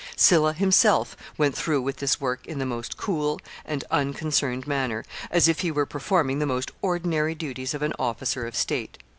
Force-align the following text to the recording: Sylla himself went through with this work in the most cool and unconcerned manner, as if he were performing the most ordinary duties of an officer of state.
Sylla 0.15 0.53
himself 0.53 1.15
went 1.37 1.55
through 1.55 1.83
with 1.83 1.97
this 1.97 2.19
work 2.19 2.47
in 2.47 2.57
the 2.57 2.65
most 2.65 2.97
cool 2.97 3.39
and 3.63 3.83
unconcerned 3.91 4.65
manner, 4.65 5.05
as 5.29 5.47
if 5.47 5.59
he 5.59 5.69
were 5.69 5.85
performing 5.85 6.39
the 6.39 6.47
most 6.47 6.71
ordinary 6.81 7.35
duties 7.35 7.75
of 7.75 7.83
an 7.83 7.93
officer 7.99 8.47
of 8.47 8.55
state. 8.55 8.97